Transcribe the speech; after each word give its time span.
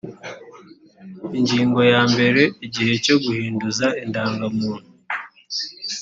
ingingo 1.37 1.79
ya 1.91 2.01
mbere 2.11 2.41
igihe 2.65 2.93
cyo 3.05 3.15
guhinduza 3.23 3.85
indangamuntu 4.03 4.69